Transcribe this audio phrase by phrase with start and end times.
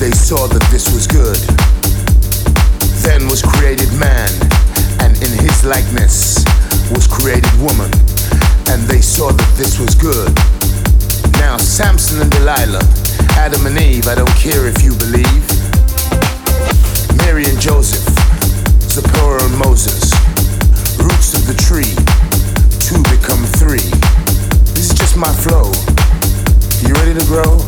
[0.00, 1.36] They saw that this was good.
[3.04, 4.32] Then was created man,
[5.04, 6.40] and in his likeness
[6.88, 7.92] was created woman,
[8.72, 10.32] and they saw that this was good.
[11.36, 12.80] Now, Samson and Delilah,
[13.36, 15.44] Adam and Eve, I don't care if you believe.
[17.20, 18.08] Mary and Joseph,
[18.88, 20.16] Zipporah and Moses,
[20.96, 21.92] roots of the tree,
[22.80, 23.84] two become three.
[24.72, 25.68] This is just my flow.
[26.88, 27.60] You ready to grow?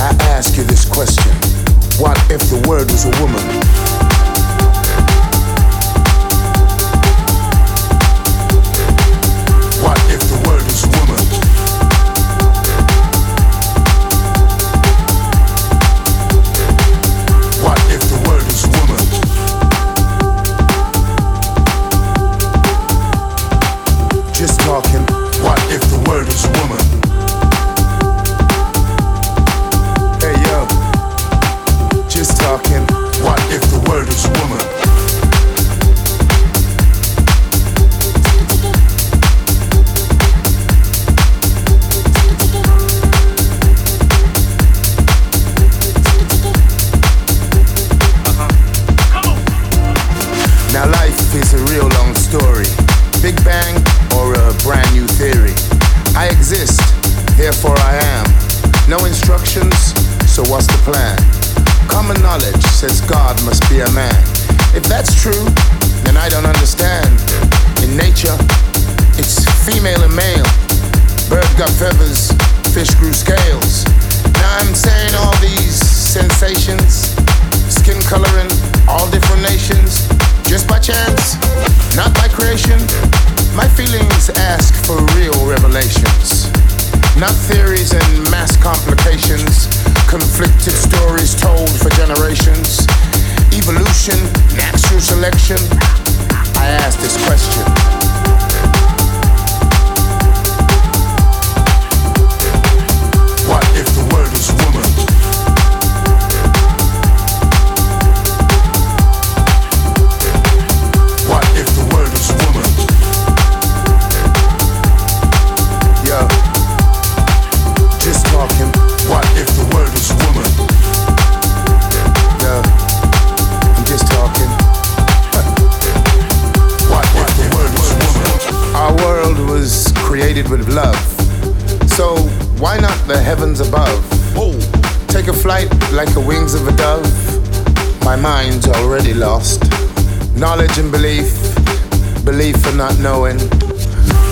[0.00, 1.30] I ask you this question
[2.00, 3.89] What if the word was a woman?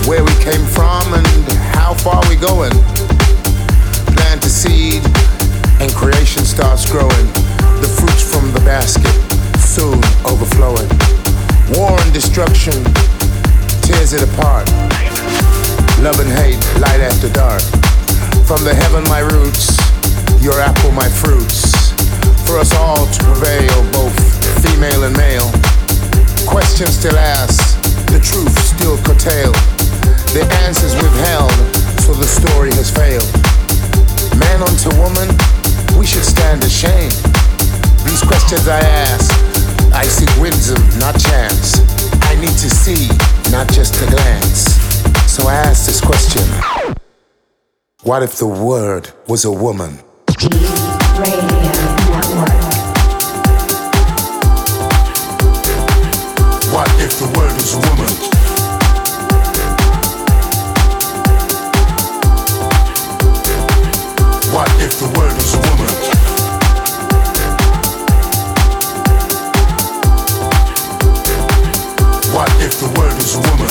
[0.09, 1.27] Where we came from and
[1.77, 2.73] how far we're going.
[4.17, 5.05] Plant a seed
[5.85, 7.27] and creation starts growing.
[7.85, 9.13] The fruits from the basket
[9.61, 10.89] soon overflowing.
[11.77, 12.73] War and destruction
[13.85, 14.65] tears it apart.
[16.01, 17.61] Love and hate, light after dark.
[18.49, 19.77] From the heaven, my roots,
[20.41, 21.93] your apple, my fruits.
[22.49, 24.17] For us all to prevail, both
[24.65, 25.53] female and male.
[26.49, 27.77] Questions still asked,
[28.09, 29.78] the truth still curtailed.
[30.33, 31.51] The answers withheld,
[32.05, 33.25] so the story has failed.
[34.39, 35.27] Man unto woman,
[35.99, 37.17] we should stand ashamed.
[38.05, 39.33] These questions I ask,
[39.95, 41.81] I seek wisdom, not chance.
[42.29, 43.09] I need to see,
[43.51, 44.77] not just a glance.
[45.33, 46.45] So I ask this question
[48.03, 49.95] What if the word was a woman?
[56.71, 58.28] What if the word is a woman?
[72.61, 73.68] If the word is a woman?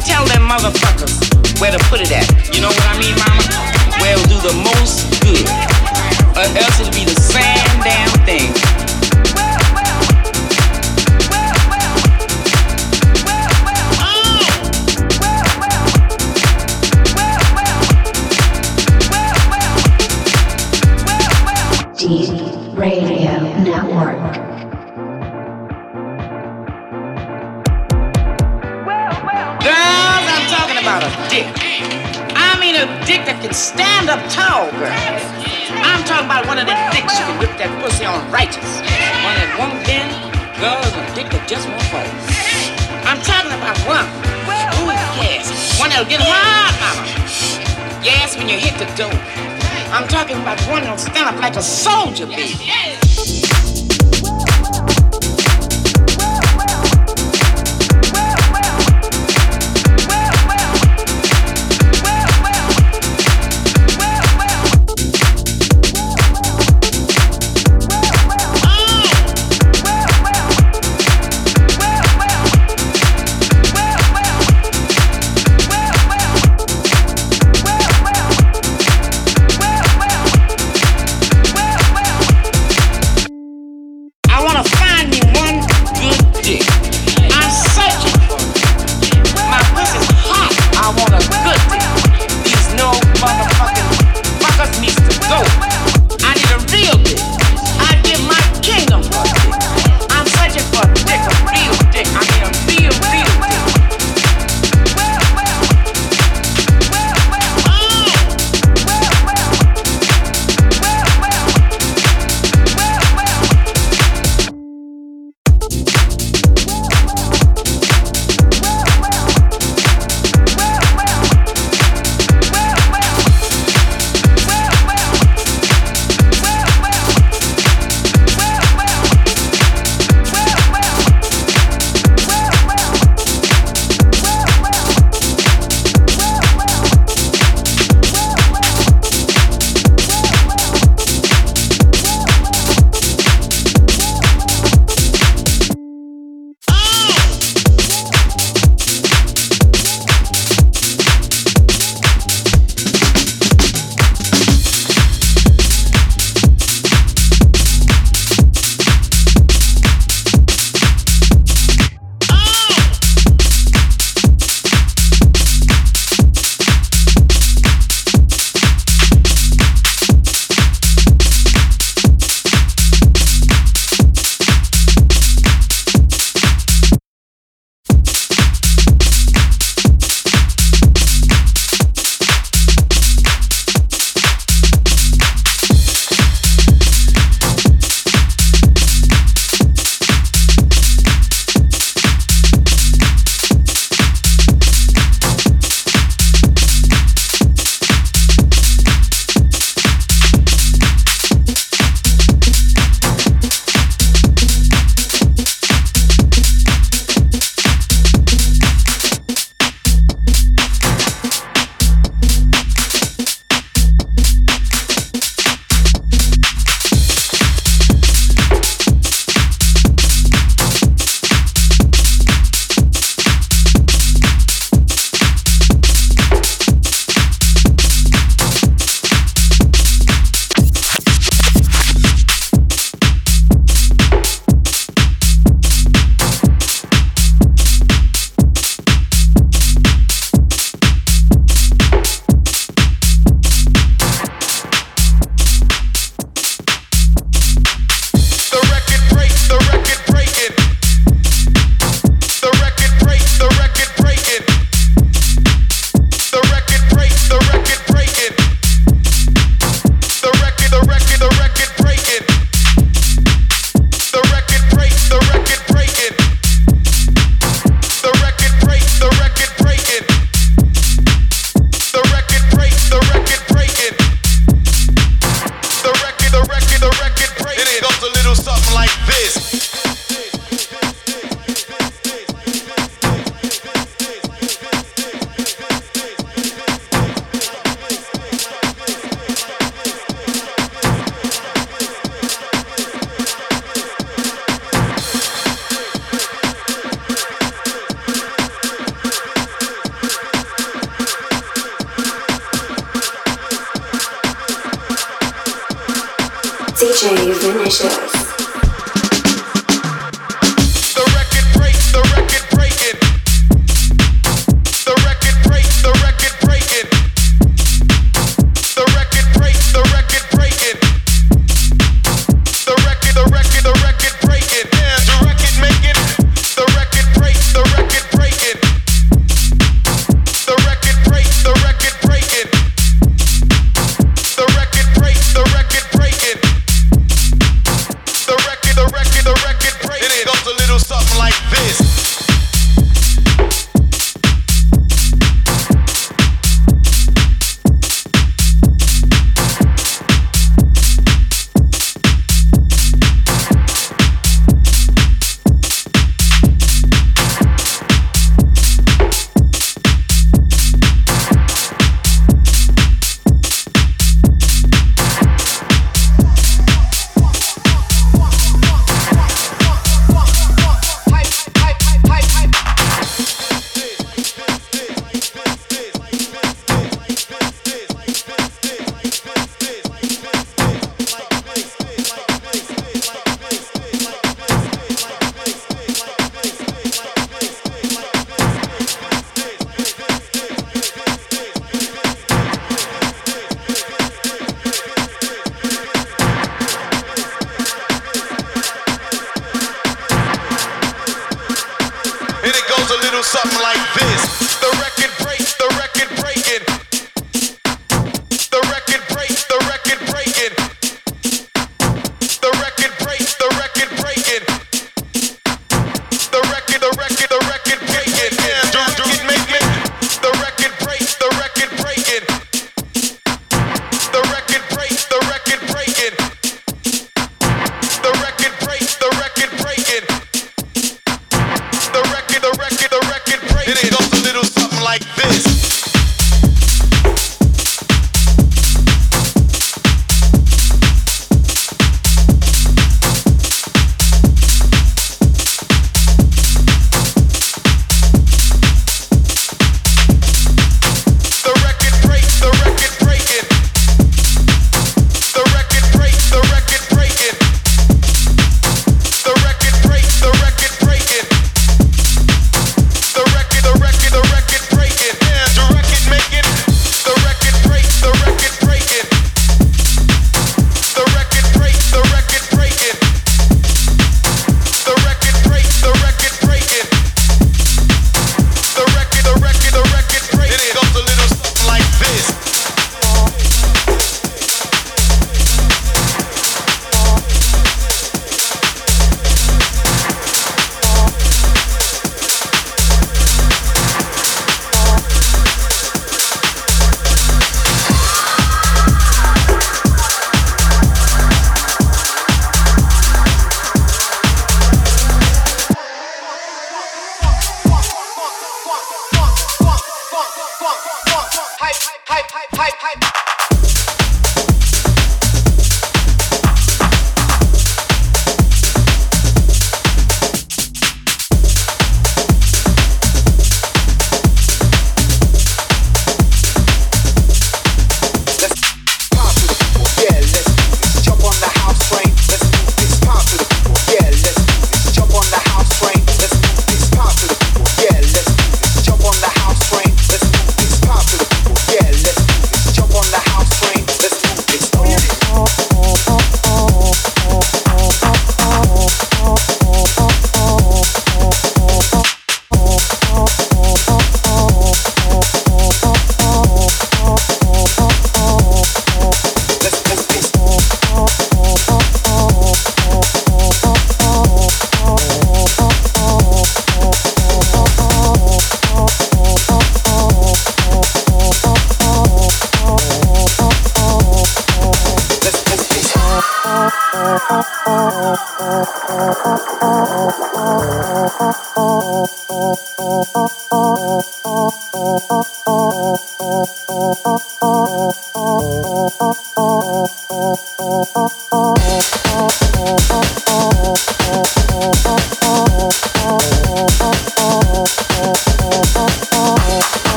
[0.00, 2.26] tell them motherfuckers where to put it at.
[2.54, 3.44] You know what I mean, mama?
[4.00, 5.46] Where it'll do the most good.
[6.36, 8.59] Or else it'll be the same damn thing.
[33.40, 34.92] can stand up tall, girl.
[35.80, 38.84] I'm talking about one of them dicks who can whip that pussy on righteous.
[39.24, 40.12] One that won't bend.
[40.60, 42.04] Girls a dick that just won't fold.
[43.08, 44.04] I'm talking about one.
[44.84, 44.92] Ooh,
[45.24, 45.80] yes.
[45.80, 47.08] One that'll get hard, mama.
[48.04, 49.12] Yes, when you hit the door.
[49.88, 53.09] I'm talking about one that'll stand up like a soldier, baby.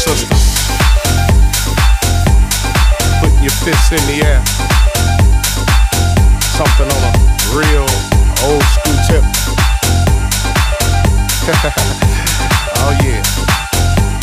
[0.00, 0.16] soul.
[3.20, 4.40] Putting your fists in the air.
[6.56, 7.12] Something on a
[7.52, 7.84] real
[8.48, 9.24] old school tip.
[12.80, 13.20] oh yeah.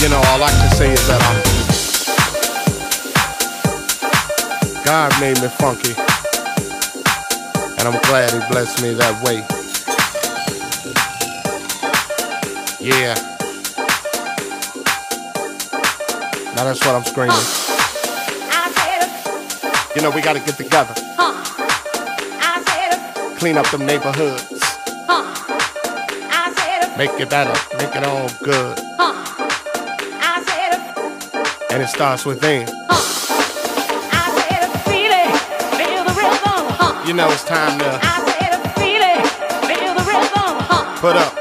[0.02, 1.38] You know, all I can say is that I'm
[4.84, 5.94] God made me funky.
[7.78, 9.46] And I'm glad he blessed me that way.
[12.80, 13.37] Yeah.
[16.58, 17.38] Now that's what I'm screaming.
[19.96, 20.96] You know, we gotta get together.
[23.38, 24.50] Clean up them neighborhoods.
[26.98, 28.80] Make it better, make it all good.
[28.98, 29.14] Huh.
[30.20, 31.72] I said it.
[31.72, 32.68] And it starts within.
[32.68, 33.06] Huh.
[34.14, 35.30] I said it, feel it,
[35.78, 36.74] feel the rhythm.
[36.74, 37.06] Huh.
[37.06, 38.00] You know it's time to.
[38.02, 39.30] I said it, feel it,
[39.70, 40.58] feel the rhythm.
[40.66, 40.98] Huh.
[41.02, 41.38] Put up.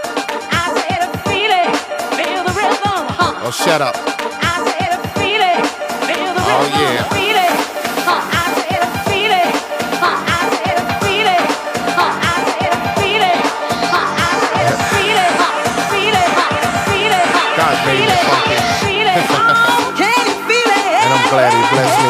[0.53, 0.81] I
[3.51, 4.06] said it,
[6.49, 6.59] oh.
[6.59, 7.03] Oh yeah.
[7.11, 7.51] Feel it.
[8.07, 8.37] Huh.
[21.37, 22.06] glad he blessed me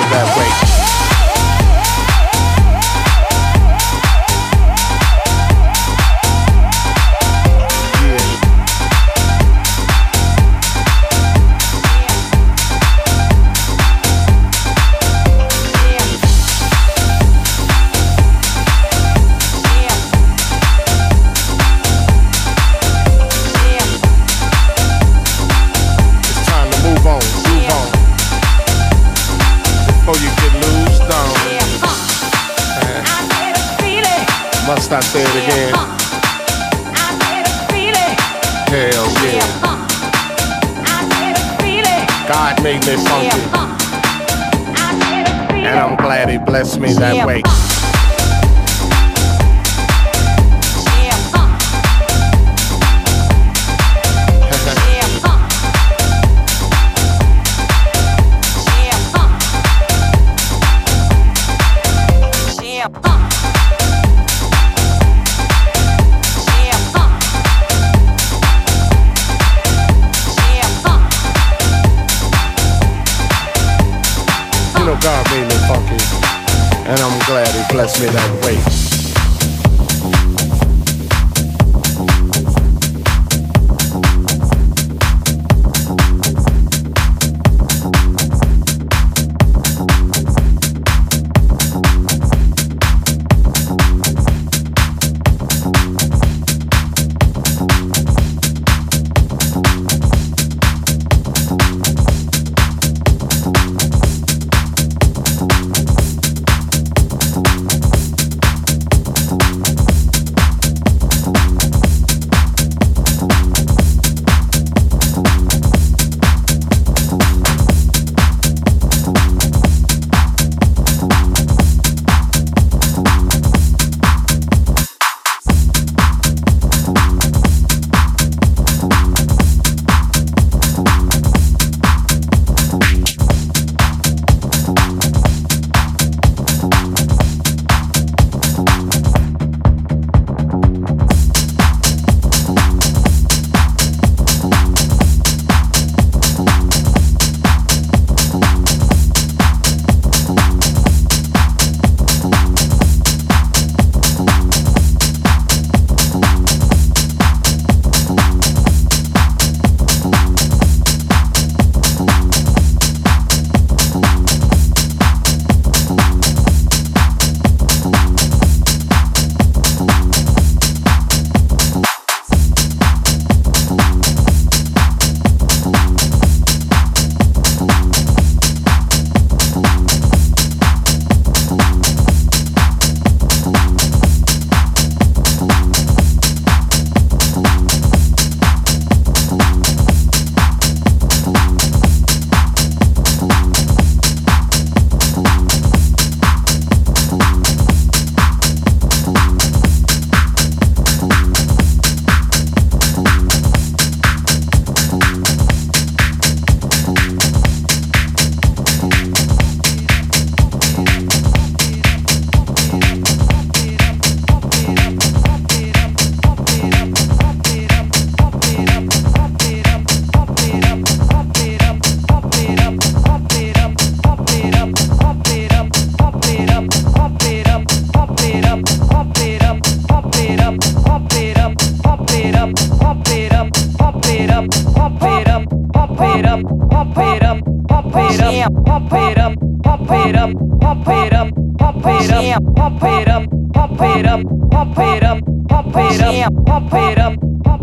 [235.96, 240.34] pump it up, pump it up, pump it up, pump it up, pump it up,
[240.60, 243.24] pump it up, pump it up, pump it up, pump it up,
[243.54, 247.35] pump it up, pump it up, pump it up, pump it up.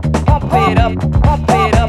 [0.00, 1.81] pump it up, pump it up.